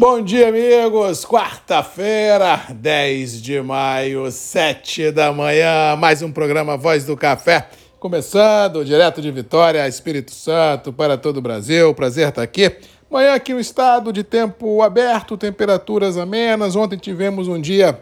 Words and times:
Bom 0.00 0.22
dia, 0.22 0.48
amigos. 0.48 1.26
Quarta-feira, 1.26 2.62
10 2.70 3.42
de 3.42 3.60
maio, 3.60 4.30
7 4.30 5.10
da 5.10 5.30
manhã. 5.30 5.94
Mais 5.94 6.22
um 6.22 6.32
programa 6.32 6.74
Voz 6.74 7.04
do 7.04 7.14
Café. 7.14 7.68
Começando 7.98 8.82
direto 8.82 9.20
de 9.20 9.30
Vitória, 9.30 9.86
Espírito 9.86 10.30
Santo, 10.32 10.90
para 10.90 11.18
todo 11.18 11.36
o 11.36 11.42
Brasil. 11.42 11.92
Prazer 11.92 12.30
estar 12.30 12.40
aqui. 12.40 12.74
Manhã 13.10 13.34
aqui 13.34 13.52
no 13.52 13.60
estado 13.60 14.10
de 14.10 14.24
tempo 14.24 14.80
aberto, 14.80 15.36
temperaturas 15.36 16.16
amenas. 16.16 16.76
Ontem 16.76 16.96
tivemos 16.96 17.46
um 17.46 17.60
dia, 17.60 18.00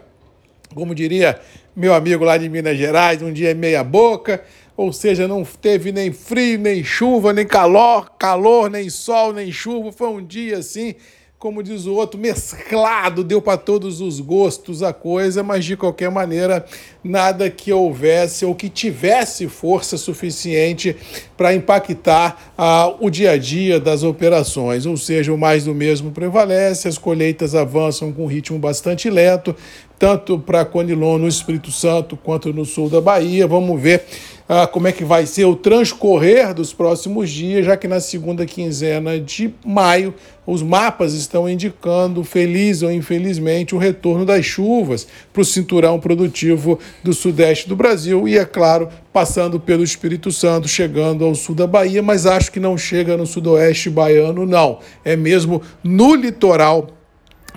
como 0.73 0.95
diria 0.95 1.37
meu 1.75 1.93
amigo 1.93 2.23
lá 2.23 2.37
de 2.37 2.47
Minas 2.47 2.77
Gerais, 2.77 3.21
um 3.21 3.33
dia 3.33 3.53
meia 3.53 3.83
boca 3.83 4.41
ou 4.79 4.93
seja, 4.93 5.27
não 5.27 5.43
teve 5.43 5.91
nem 5.91 6.13
frio, 6.13 6.57
nem 6.57 6.81
chuva, 6.85 7.33
nem 7.33 7.45
calor, 7.45 8.11
calor, 8.17 8.69
nem 8.69 8.89
sol, 8.89 9.33
nem 9.33 9.51
chuva. 9.51 9.91
Foi 9.91 10.07
um 10.07 10.25
dia 10.25 10.59
assim 10.59 10.95
como 11.39 11.63
diz 11.63 11.85
o 11.85 11.93
outro, 11.93 12.19
mesclado, 12.19 13.23
deu 13.23 13.41
para 13.41 13.57
todos 13.57 14.01
os 14.01 14.19
gostos 14.19 14.83
a 14.83 14.91
coisa, 14.91 15.41
mas 15.41 15.63
de 15.63 15.77
qualquer 15.77 16.11
maneira, 16.11 16.65
nada 17.01 17.49
que 17.49 17.71
houvesse 17.71 18.43
ou 18.43 18.53
que 18.53 18.67
tivesse 18.67 19.47
força 19.47 19.97
suficiente 19.97 20.93
para 21.37 21.53
impactar 21.53 22.51
ah, 22.57 22.93
o 22.99 23.09
dia 23.09 23.31
a 23.31 23.37
dia 23.37 23.79
das 23.79 24.03
operações. 24.03 24.85
Ou 24.85 24.97
seja, 24.97 25.33
o 25.33 25.37
mais 25.37 25.63
do 25.63 25.73
mesmo 25.73 26.11
prevalece, 26.11 26.89
as 26.89 26.97
colheitas 26.97 27.55
avançam 27.55 28.11
com 28.11 28.25
um 28.25 28.27
ritmo 28.27 28.59
bastante 28.59 29.09
lento, 29.09 29.55
tanto 29.97 30.37
para 30.37 30.65
Conilon 30.65 31.19
no 31.19 31.27
Espírito 31.27 31.71
Santo 31.71 32.17
quanto 32.17 32.51
no 32.51 32.65
sul 32.65 32.89
da 32.89 32.99
Bahia. 32.99 33.47
Vamos 33.47 33.81
ver 33.81 34.03
ah, 34.51 34.65
como 34.65 34.87
é 34.87 34.91
que 34.91 35.05
vai 35.05 35.27
ser 35.27 35.45
o 35.45 35.55
transcorrer 35.55 36.55
dos 36.55 36.73
próximos 36.73 37.29
dias, 37.29 37.67
já 37.67 37.77
que 37.77 37.87
na 37.87 37.99
segunda 37.99 38.47
quinzena 38.47 39.19
de 39.19 39.53
maio 39.63 40.11
os 40.43 40.63
mapas 40.63 41.13
estão 41.13 41.47
indicando, 41.47 42.23
feliz 42.23 42.81
ou 42.81 42.91
infelizmente, 42.91 43.75
o 43.75 43.77
retorno 43.77 44.25
das 44.25 44.43
chuvas 44.43 45.07
para 45.31 45.43
o 45.43 45.45
cinturão 45.45 45.99
produtivo 45.99 46.79
do 47.03 47.13
sudeste 47.13 47.69
do 47.69 47.75
Brasil 47.75 48.27
e, 48.27 48.39
é 48.39 48.43
claro, 48.43 48.89
passando 49.13 49.59
pelo 49.59 49.83
Espírito 49.83 50.31
Santo, 50.31 50.67
chegando 50.67 51.23
ao 51.23 51.35
sul 51.35 51.53
da 51.53 51.67
Bahia, 51.67 52.01
mas 52.01 52.25
acho 52.25 52.51
que 52.51 52.59
não 52.59 52.75
chega 52.75 53.15
no 53.15 53.27
sudoeste 53.27 53.87
baiano, 53.87 54.47
não. 54.47 54.79
É 55.05 55.15
mesmo 55.15 55.61
no 55.83 56.15
litoral 56.15 56.87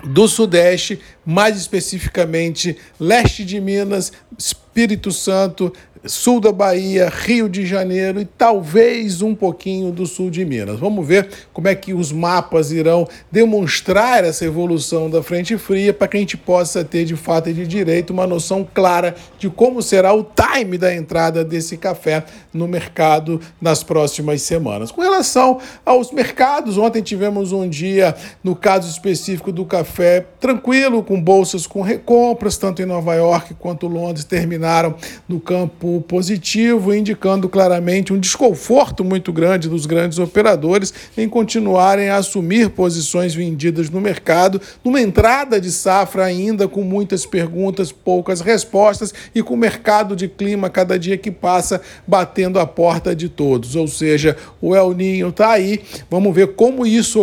do 0.03 0.27
Sudeste, 0.27 0.99
mais 1.25 1.57
especificamente 1.57 2.77
leste 2.99 3.45
de 3.45 3.59
Minas, 3.59 4.11
Espírito 4.37 5.11
Santo, 5.11 5.71
sul 6.05 6.39
da 6.41 6.51
Bahia, 6.51 7.09
Rio 7.09 7.47
de 7.47 7.65
Janeiro 7.65 8.19
e 8.19 8.25
talvez 8.25 9.21
um 9.21 9.33
pouquinho 9.33 9.91
do 9.91 10.05
sul 10.05 10.29
de 10.29 10.43
Minas. 10.43 10.79
Vamos 10.79 11.07
ver 11.07 11.29
como 11.53 11.67
é 11.67 11.75
que 11.75 11.93
os 11.93 12.11
mapas 12.11 12.71
irão 12.71 13.07
demonstrar 13.31 14.23
essa 14.23 14.43
evolução 14.43 15.09
da 15.09 15.23
frente 15.23 15.57
fria 15.57 15.93
para 15.93 16.07
que 16.07 16.17
a 16.17 16.19
gente 16.19 16.35
possa 16.35 16.83
ter 16.83 17.05
de 17.05 17.15
fato 17.15 17.49
e 17.49 17.53
de 17.53 17.65
direito 17.65 18.11
uma 18.11 18.27
noção 18.27 18.67
clara 18.73 19.15
de 19.39 19.49
como 19.49 19.81
será 19.81 20.13
o 20.13 20.23
time 20.23 20.77
da 20.77 20.93
entrada 20.93 21.43
desse 21.43 21.77
café 21.77 22.25
no 22.53 22.67
mercado 22.67 23.39
nas 23.61 23.83
próximas 23.83 24.41
semanas. 24.41 24.91
Com 24.91 25.01
relação 25.01 25.59
aos 25.85 26.11
mercados, 26.11 26.77
ontem 26.77 27.01
tivemos 27.01 27.51
um 27.51 27.67
dia, 27.67 28.13
no 28.43 28.55
caso 28.55 28.89
específico 28.89 29.51
do 29.51 29.65
café, 29.65 30.25
tranquilo, 30.39 31.01
com 31.01 31.21
bolsas 31.21 31.65
com 31.65 31.81
recompras, 31.81 32.57
tanto 32.57 32.81
em 32.81 32.85
Nova 32.85 33.13
York 33.15 33.53
quanto 33.53 33.87
Londres 33.87 34.25
terminaram 34.25 34.95
no 35.27 35.39
campo 35.39 35.92
positivo, 36.01 36.93
indicando 36.93 37.49
claramente 37.49 38.13
um 38.13 38.19
desconforto 38.19 39.03
muito 39.03 39.31
grande 39.31 39.69
dos 39.69 39.85
grandes 39.85 40.19
operadores 40.19 40.93
em 41.17 41.27
continuarem 41.27 42.09
a 42.09 42.17
assumir 42.17 42.69
posições 42.69 43.33
vendidas 43.33 43.89
no 43.89 44.01
mercado, 44.01 44.61
numa 44.83 45.01
entrada 45.01 45.59
de 45.59 45.71
safra 45.71 46.25
ainda 46.25 46.67
com 46.67 46.81
muitas 46.81 47.25
perguntas, 47.25 47.91
poucas 47.91 48.41
respostas 48.41 49.13
e 49.33 49.41
com 49.41 49.53
o 49.53 49.57
mercado 49.57 50.15
de 50.15 50.27
clima 50.27 50.69
cada 50.69 50.97
dia 50.97 51.17
que 51.17 51.31
passa 51.31 51.81
batendo 52.07 52.59
a 52.59 52.65
porta 52.65 53.15
de 53.15 53.29
todos. 53.29 53.75
Ou 53.75 53.87
seja, 53.87 54.37
o 54.61 54.75
El 54.75 54.93
Ninho 54.93 55.29
está 55.29 55.51
aí, 55.51 55.81
vamos 56.09 56.33
ver 56.33 56.55
como 56.55 56.85
isso 56.85 57.19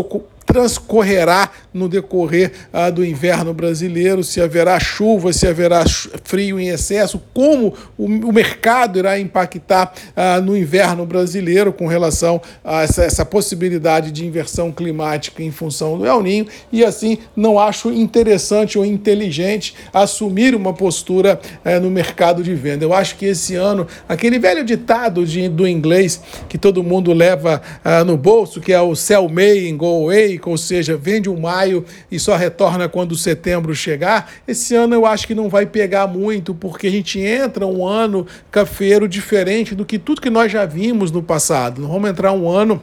transcorrerá 0.51 1.49
no 1.73 1.89
decorrer 1.89 2.53
ah, 2.73 2.91
do 2.91 3.05
inverno 3.05 3.55
brasileiro, 3.55 4.25
se 4.25 4.41
haverá 4.41 4.79
chuva, 4.81 5.33
se 5.33 5.47
haverá 5.47 5.85
frio 6.25 6.59
em 6.59 6.69
excesso, 6.69 7.23
como 7.33 7.75
o, 7.97 8.05
o 8.05 8.33
mercado 8.33 8.99
irá 8.99 9.19
impactar 9.19 9.93
ah, 10.17 10.41
no 10.41 10.57
inverno 10.57 11.07
brasileiro 11.07 11.73
com 11.73 11.87
relação 11.87 12.41
a 12.65 12.83
essa, 12.83 13.05
essa, 13.05 13.25
possibilidade 13.25 14.11
de 14.11 14.27
inversão 14.27 14.73
climática 14.73 15.43
em 15.43 15.51
função 15.51 15.97
do 15.97 16.07
El 16.07 16.23
Ninho, 16.23 16.47
e 16.73 16.85
assim 16.85 17.19
não 17.37 17.59
acho 17.59 17.93
interessante 17.93 18.79
ou 18.79 18.85
inteligente 18.85 19.75
assumir 19.93 20.55
uma 20.55 20.73
postura 20.73 21.41
eh, 21.65 21.79
no 21.79 21.91
mercado 21.91 22.43
de 22.43 22.55
venda. 22.55 22.85
Eu 22.85 22.93
acho 22.93 23.17
que 23.17 23.27
esse 23.27 23.55
ano, 23.55 23.87
aquele 24.09 24.39
velho 24.39 24.65
ditado 24.65 25.25
de, 25.25 25.49
do 25.49 25.67
inglês 25.67 26.21
que 26.49 26.59
todo 26.59 26.83
mundo 26.83 27.13
leva 27.13 27.63
ah, 27.85 28.05
no 28.05 28.17
bolso, 28.17 28.61
que 28.61 28.73
é 28.73 28.81
o 28.81 28.97
sell 28.97 29.29
May 29.29 29.71
and 29.71 29.77
go 29.77 30.05
away, 30.05 30.41
ou 30.45 30.57
seja, 30.57 30.97
vende 30.97 31.29
um 31.29 31.39
maio 31.61 31.85
e 32.11 32.19
só 32.19 32.37
retorna 32.37 32.89
quando 32.89 33.17
setembro 33.17 33.75
chegar, 33.75 34.33
esse 34.49 34.75
ano 34.75 34.95
eu 34.95 35.05
acho 35.05 35.27
que 35.27 35.35
não 35.35 35.49
vai 35.49 35.67
pegar 35.67 36.07
muito, 36.07 36.55
porque 36.55 36.87
a 36.87 36.91
gente 36.91 37.21
entra 37.21 37.67
um 37.67 37.87
ano 37.87 38.27
cafeiro 38.51 39.07
diferente 39.07 39.75
do 39.75 39.85
que 39.85 39.99
tudo 39.99 40.21
que 40.21 40.31
nós 40.31 40.51
já 40.51 40.65
vimos 40.65 41.11
no 41.11 41.23
passado. 41.23 41.83
Nós 41.83 41.91
vamos 41.91 42.11
entrar 42.11 42.33
um 42.33 42.49
ano 42.49 42.83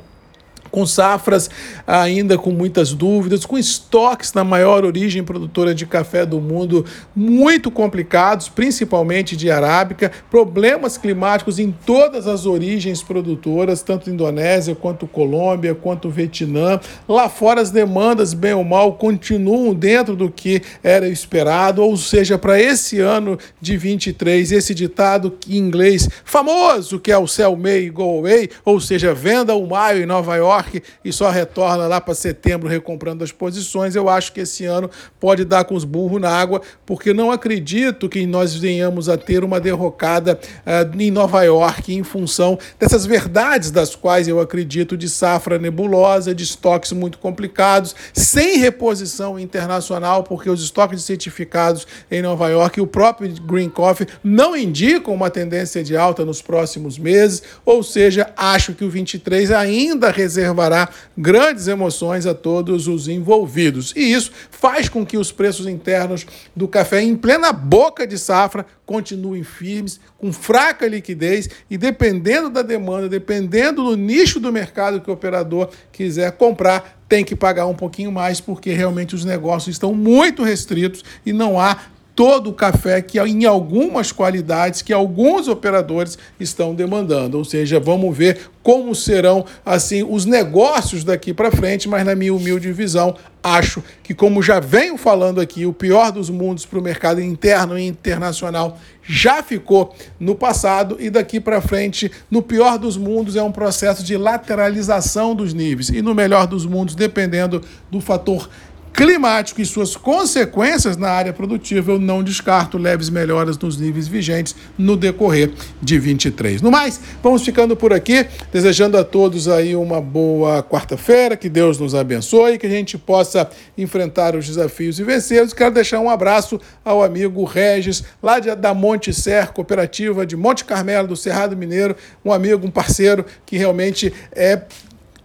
com 0.72 0.85
safras 0.85 1.50
ainda 1.85 2.38
com 2.38 2.51
muitas 2.51 2.94
dúvidas, 2.94 3.45
com 3.45 3.57
estoques 3.57 4.33
na 4.33 4.44
maior 4.44 4.85
origem 4.85 5.23
produtora 5.23 5.73
de 5.73 5.85
café 5.85 6.25
do 6.25 6.39
mundo 6.39 6.85
muito 7.16 7.72
complicados, 7.72 8.50
principalmente 8.50 9.35
de 9.35 9.50
arábica, 9.50 10.11
problemas 10.29 10.97
climáticos 10.97 11.59
em 11.59 11.72
todas 11.85 12.28
as 12.28 12.45
origens 12.45 13.01
produtoras, 13.01 13.81
tanto 13.81 14.09
Indonésia 14.09 14.75
quanto 14.75 15.07
Colômbia, 15.07 15.75
quanto 15.75 16.09
Vietnã. 16.09 16.79
Lá 17.07 17.29
fora 17.29 17.61
as 17.61 17.72
demandas, 17.72 18.34
bem 18.34 18.53
ou 18.53 18.63
mal, 18.63 18.94
continuam 18.94 19.73
dentro 19.73 20.16
do 20.16 20.29
que 20.29 20.61
era 20.84 21.07
esperado, 21.07 21.81
ou 21.81 21.95
seja, 21.97 22.38
para 22.38 22.59
esse 22.59 22.99
ano 22.99 23.38
de 23.61 23.78
23, 23.78 24.51
esse 24.51 24.73
ditado 24.73 25.38
em 25.47 25.57
inglês 25.57 26.09
famoso 26.23 26.99
que 26.99 27.11
é 27.11 27.17
o 27.17 27.28
sell 27.28 27.55
May 27.55 27.89
go 27.89 28.19
away, 28.19 28.49
ou 28.66 28.79
seja, 28.79 29.13
venda 29.13 29.55
o 29.55 29.67
maio 29.67 30.03
em 30.03 30.05
Nova 30.05 30.35
York 30.35 30.66
E 31.03 31.11
só 31.11 31.29
retorna 31.29 31.88
lá 31.88 32.01
para 32.01 32.13
setembro 32.13 32.67
recomprando 32.67 33.23
as 33.23 33.31
posições. 33.31 33.95
Eu 33.95 34.09
acho 34.09 34.33
que 34.33 34.41
esse 34.41 34.66
ano 34.66 34.89
pode 35.19 35.45
dar 35.45 35.63
com 35.66 35.75
os 35.75 35.83
burros 35.83 36.22
na 36.22 36.29
água, 36.29 36.61
porque 36.85 37.13
não 37.13 37.31
acredito 37.31 38.09
que 38.09 38.25
nós 38.25 38.55
venhamos 38.55 39.09
a 39.09 39.17
ter 39.17 39.44
uma 39.44 39.59
derrocada 39.59 40.39
uh, 40.66 41.01
em 41.01 41.11
Nova 41.11 41.44
York 41.44 41.94
em 41.94 42.03
função 42.03 42.57
dessas 42.79 43.05
verdades 43.05 43.72
das 43.72 43.95
quais 43.95 44.28
eu 44.28 44.39
acredito 44.39 44.97
de 44.97 45.09
safra 45.09 45.57
nebulosa, 45.57 46.33
de 46.33 46.44
estoques 46.44 46.91
muito 46.91 47.17
complicados, 47.17 47.95
sem 48.13 48.57
reposição 48.57 49.39
internacional, 49.39 50.23
porque 50.23 50.49
os 50.49 50.63
estoques 50.63 51.03
certificados 51.03 51.85
em 52.09 52.22
Nova 52.22 52.49
York 52.49 52.79
e 52.79 52.81
o 52.81 52.88
próprio 52.88 53.29
Green 53.41 53.69
Coffee 53.69 54.07
não 54.23 54.55
indicam 54.55 55.13
uma 55.13 55.29
tendência 55.29 55.84
de 55.84 55.95
alta 55.95 56.25
nos 56.25 56.41
próximos 56.41 56.97
meses, 56.97 57.44
ou 57.66 57.84
seja, 57.84 58.31
acho 58.35 58.73
que 58.73 58.84
o 58.84 58.89
23 58.89 59.51
ainda 59.51 60.11
reserva 60.11 60.47
reservará 60.47 60.90
grandes 61.18 61.68
emoções 61.68 62.25
a 62.25 62.34
todos 62.34 62.88
os 62.88 63.08
envolvidos. 63.08 63.94
E 63.96 64.13
isso 64.13 64.31
faz 64.50 64.90
com 64.90 65.06
que 65.06 65.18
os 65.18 65.31
preços 65.31 65.68
internos 65.68 66.25
do 66.56 66.68
café 66.68 67.02
em 67.02 67.16
plena 67.16 67.52
boca 67.52 68.08
de 68.08 68.18
safra 68.18 68.66
continuem 68.85 69.44
firmes, 69.44 70.00
com 70.18 70.31
fraca 70.31 70.88
liquidez 70.88 71.50
e 71.69 71.78
dependendo 71.78 72.50
da 72.50 72.62
demanda, 72.62 73.09
dependendo 73.09 73.84
do 73.84 73.97
nicho 73.97 74.40
do 74.40 74.52
mercado 74.52 75.02
que 75.02 75.09
o 75.09 75.13
operador 75.13 75.69
quiser 75.91 76.31
comprar, 76.34 76.97
tem 77.09 77.24
que 77.24 77.35
pagar 77.35 77.68
um 77.68 77.75
pouquinho 77.75 78.12
mais 78.12 78.40
porque 78.40 78.72
realmente 78.72 79.16
os 79.16 79.25
negócios 79.25 79.76
estão 79.76 79.94
muito 79.94 80.44
restritos 80.44 81.03
e 81.26 81.34
não 81.34 81.59
há 81.59 81.78
todo 82.17 82.49
o 82.49 82.53
café 82.53 82.99
que 82.99 83.19
em 83.19 83.46
algumas 83.46 84.11
qualidades 84.11 84.81
que 84.81 84.91
alguns 84.91 85.47
operadores 85.47 86.17
estão 86.40 86.73
demandando. 86.73 87.37
Ou 87.37 87.46
seja, 87.46 87.79
vamos 87.79 88.17
ver 88.17 88.49
como 88.64 88.96
serão 88.96 89.46
assim 89.64 90.02
os 90.03 90.25
negócios 90.25 91.03
daqui 91.03 91.31
para 91.31 91.52
frente, 91.52 91.87
mas 91.87 92.03
na 92.03 92.16
minha 92.16 92.34
humilde 92.34 92.72
visão, 92.73 93.16
acho 93.43 93.84
que 94.02 94.16
como 94.16 94.41
já 94.41 94.59
venho 94.59 94.97
falando 94.97 95.40
aqui, 95.40 95.67
o 95.67 95.72
pior 95.72 96.11
dos 96.11 96.28
mundos 96.31 96.66
para 96.66 96.79
o 96.79 96.81
mercado 96.81 97.22
interno 97.22 97.78
e 97.78 97.85
internacional 97.85 98.79
já 99.03 99.43
ficou 99.43 99.96
no 100.20 100.34
passado 100.34 100.97
e 100.99 101.11
daqui 101.11 101.40
para 101.40 101.61
frente, 101.61 102.11
no 102.31 102.41
pior 102.41 102.79
dos 102.79 102.97
mundos 102.97 103.35
é 103.35 103.43
um 103.43 103.52
processo 103.52 104.03
de 104.03 104.17
lateralização 104.17 105.35
dos 105.35 105.53
níveis 105.53 105.90
e 105.90 106.02
no 106.02 106.16
melhor 106.16 106.47
dos 106.47 106.66
mundos, 106.66 106.96
dependendo 106.96 107.61
do 107.91 108.02
fator 108.02 108.49
climático 108.97 109.61
e 109.61 109.66
suas 109.66 109.96
consequências 109.96 110.97
na 110.97 111.11
área 111.11 111.32
produtiva, 111.32 111.91
eu 111.91 111.99
não 111.99 112.23
descarto 112.23 112.79
leves 112.79 113.11
melhoras 113.11 113.55
nos 113.55 113.78
níveis 113.78 114.08
vigentes 114.08 114.55
no 114.76 114.97
decorrer 114.97 115.52
de 115.79 115.99
23. 115.99 116.64
No 116.64 116.72
mais, 116.72 116.99
vamos 117.22 117.44
ficando 117.44 117.78
por 117.78 117.94
aqui, 117.94 118.26
desejando 118.52 118.97
a 118.97 119.03
todos 119.03 119.47
aí 119.47 119.76
uma 119.76 120.02
boa 120.02 120.64
quarta-feira, 120.64 121.38
que 121.38 121.47
Deus 121.47 121.78
nos 121.78 121.94
abençoe, 121.94 122.58
que 122.58 122.66
a 122.66 122.72
gente 122.72 122.97
possa 122.97 123.47
enfrentar 123.78 124.35
os 124.35 124.47
desafios 124.47 124.99
e 124.99 125.03
vencê-los. 125.03 125.53
Quero 125.53 125.76
deixar 125.76 125.99
um 125.99 126.09
abraço 126.09 126.59
ao 126.84 127.03
amigo 127.03 127.44
Regis, 127.44 128.03
lá 128.22 128.40
de, 128.40 128.53
da 128.55 128.73
Monte 128.73 129.14
Ser, 129.14 129.49
cooperativa 129.49 130.26
de 130.26 130.35
Monte 130.35 130.66
Carmelo, 130.66 131.08
do 131.08 131.16
Cerrado 131.16 131.55
Mineiro, 131.55 131.96
um 132.26 132.34
amigo, 132.34 132.66
um 132.66 132.72
parceiro 132.72 133.23
que 133.46 133.58
realmente 133.58 134.11
é 134.32 134.59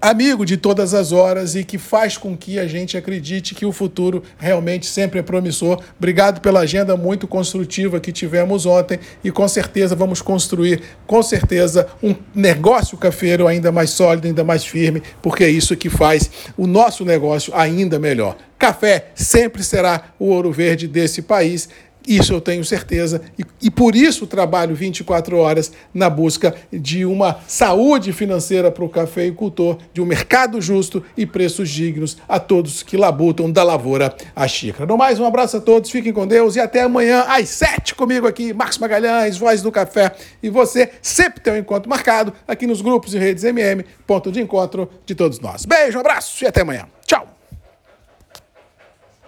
amigo 0.03 0.45
de 0.45 0.57
todas 0.57 0.95
as 0.95 1.13
horas 1.13 1.55
e 1.55 1.63
que 1.63 1.79
faz 1.79 2.17
com 2.17 2.37
que 2.37 2.59
a 2.59 2.67
gente 2.67 2.97
acredite 2.97 3.55
que 3.55 3.65
o 3.65 3.71
futuro 3.71 4.25
realmente 4.37 4.85
sempre 4.87 5.21
é 5.21 5.23
promissor. 5.23 5.81
Obrigado 5.97 6.41
pela 6.41 6.61
agenda 6.61 6.97
muito 6.97 7.29
construtiva 7.29 8.01
que 8.01 8.11
tivemos 8.11 8.67
ontem 8.67 8.99
e 9.23 9.31
com 9.31 9.47
certeza 9.47 9.95
vamos 9.95 10.21
construir, 10.21 10.83
com 11.07 11.23
certeza, 11.23 11.87
um 12.03 12.17
negócio 12.35 12.99
cafeiro 12.99 13.47
ainda 13.47 13.71
mais 13.71 13.91
sólido, 13.91 14.27
ainda 14.27 14.43
mais 14.43 14.65
firme, 14.65 15.01
porque 15.23 15.45
é 15.45 15.49
isso 15.49 15.77
que 15.77 15.89
faz 15.89 16.29
o 16.57 16.67
nosso 16.67 17.05
negócio 17.05 17.55
ainda 17.55 17.97
melhor. 17.97 18.37
Café 18.59 19.07
sempre 19.15 19.63
será 19.63 20.13
o 20.19 20.27
ouro 20.27 20.51
verde 20.51 20.89
desse 20.89 21.23
país 21.23 21.69
isso 22.07 22.33
eu 22.33 22.41
tenho 22.41 22.65
certeza. 22.65 23.23
E, 23.39 23.45
e, 23.63 23.71
por 23.71 23.95
isso 23.95 24.27
trabalho 24.27 24.75
24 24.75 25.37
horas 25.37 25.73
na 25.93 26.09
busca 26.09 26.55
de 26.73 27.05
uma 27.05 27.39
saúde 27.47 28.13
financeira 28.13 28.71
para 28.71 28.85
o 28.85 28.89
cafeicultor, 28.89 29.79
de 29.93 30.01
um 30.01 30.07
mercado 30.07 30.61
justo 30.61 31.03
e 31.17 31.27
preços 31.27 31.69
dignos 31.69 32.17
a 32.29 32.39
todos 32.39 32.83
que 32.83 32.97
labutam 32.97 33.51
da 33.51 33.63
lavoura 33.63 34.15
à 34.35 34.47
xícara. 34.49 34.87
No 34.87 34.97
mais, 34.97 35.19
um 35.21 35.25
abraço 35.25 35.57
a 35.57 35.61
todos, 35.61 35.91
fiquem 35.91 36.13
com 36.13 36.27
Deus 36.27 36.57
e 36.57 36.61
até 36.61 36.83
amanhã 36.83 37.25
às 37.29 37.49
7 37.49 37.95
comigo 37.95 38.27
aqui, 38.27 38.53
Marcos 38.53 38.79
Magalhães, 38.79 39.37
Voz 39.37 39.63
do 39.63 39.71
Café. 39.71 40.13
E 40.43 40.51
você 40.51 40.91
sempre 41.01 41.41
tem 41.41 41.53
um 41.55 41.57
encontro 41.59 41.89
marcado 41.89 42.33
aqui 42.47 42.67
nos 42.67 42.81
grupos 42.81 43.15
e 43.15 43.19
redes 43.19 43.45
MM, 43.45 43.85
ponto 44.07 44.31
de 44.33 44.41
encontro 44.41 44.89
de 45.07 45.15
todos 45.15 45.41
nós. 45.41 45.65
Beijo, 45.65 45.99
um 45.99 46.01
abraço 46.01 46.45
e 46.45 46.47
até 46.47 46.63
amanhã. 46.63 46.87
Tchau! 47.07 47.32